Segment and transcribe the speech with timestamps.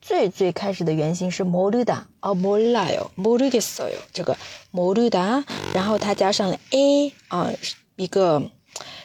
[0.00, 4.36] 最最开始的原型是莫雷达，哦，莫拉哟，莫雷的索哟，这个
[4.70, 5.44] 莫雷达，
[5.74, 7.12] 然后它加上了 a.
[7.28, 7.52] 啊、
[7.96, 8.50] 一个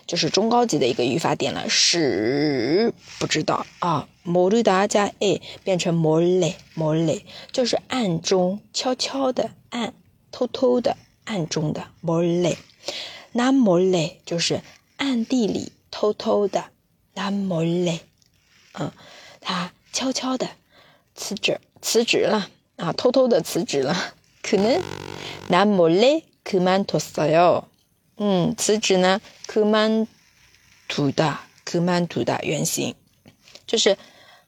[0.05, 3.65] 就是中高级的一个语法点了，是不知道。
[3.79, 9.93] 啊，莫雷达加 a 变成莫雷，莫雷就是暗中悄悄的暗
[10.31, 10.95] 偷偷的
[11.25, 11.87] 暗中的。
[11.99, 12.57] 莫雷，
[13.33, 14.61] 那莫雷就是
[14.95, 16.65] 暗地里偷偷的，
[17.13, 17.99] 那莫雷。
[18.78, 18.90] 嗯，
[19.40, 20.48] 他悄悄的
[21.14, 24.14] 辞职，辞职了啊，偷偷的辞职了。
[24.42, 24.82] 可能
[25.48, 27.64] 나몰래그만뒀어 요。
[28.16, 32.94] 嗯，辞职呢，그만두 다， 그만두 다， 原型
[33.66, 33.96] 就是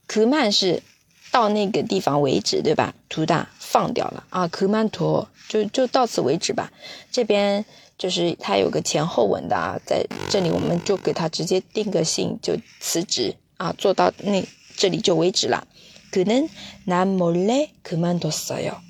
[0.09, 0.83] 그만是
[1.31, 2.95] 到那个地方为止，对吧？
[3.09, 6.73] 두다放掉了啊，그만둬就就到此为止吧。
[7.13, 7.65] 这边
[7.99, 13.37] 就是它有个前后文的啊，在这里我们就给它直接定个性，就辞职。
[13.57, 14.45] 啊，做到那
[14.77, 15.67] 这里就为止了。
[16.11, 16.49] 可能
[16.87, 18.81] 나몰래그만뒀어 요。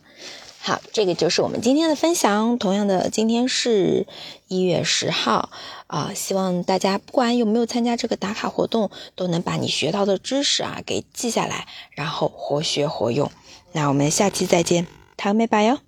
[0.66, 2.56] 好，这个就是我们今天的分享。
[2.56, 4.06] 同样的，今天是
[4.48, 5.50] 一月十号
[5.88, 13.30] 啊，希望大家不管有没有参加这个打卡活动，都能把你学到的知识啊给记下来，然后活学活用。
[13.72, 14.86] 那我们下期再见，
[15.18, 15.80] 糖美拜哟。